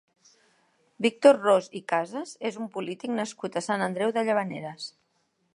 Víctor 1.05 1.39
Ros 1.43 1.67
i 1.81 1.83
Casas 1.93 2.33
és 2.51 2.59
un 2.63 2.73
polític 2.79 3.15
nascut 3.21 3.61
a 3.63 3.67
Sant 3.69 3.87
Andreu 3.91 4.15
de 4.19 4.29
Llavaneres. 4.31 4.93